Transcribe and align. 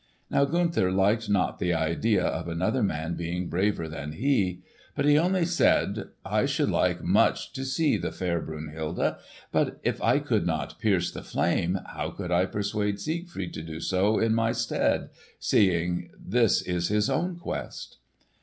Now 0.31 0.45
Gunther 0.45 0.91
liked 0.91 1.29
not 1.29 1.59
the 1.59 1.75
idea 1.75 2.25
of 2.25 2.47
another 2.47 2.81
man 2.81 3.13
being 3.13 3.49
braver 3.49 3.87
than 3.87 4.13
he. 4.13 4.63
But 4.95 5.05
he 5.05 5.15
only 5.15 5.45
said, 5.45 6.05
"I 6.25 6.47
should 6.47 6.71
like 6.71 7.03
much 7.03 7.53
to 7.53 7.63
see 7.63 7.97
the 7.97 8.11
fair 8.11 8.41
Brunhilde; 8.41 9.17
but 9.51 9.79
if 9.83 10.01
I 10.01 10.17
could 10.17 10.47
not 10.47 10.79
pierce 10.79 11.11
the 11.11 11.21
flame, 11.21 11.77
how 11.85 12.09
could 12.09 12.31
I 12.31 12.47
persuade 12.47 12.99
Siegfried 12.99 13.53
to 13.53 13.61
do 13.61 13.79
so 13.79 14.17
in 14.17 14.33
my 14.33 14.53
stead, 14.53 15.11
seeing 15.37 16.09
this 16.19 16.63
is 16.63 16.87
his 16.87 17.07
own 17.07 17.35
quest?" 17.37 17.97